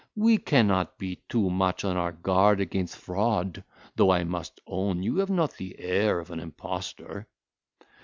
[0.15, 3.63] We cannot be too much on our guard against fraud;
[3.95, 7.27] though I must own you have not the air of an impostor."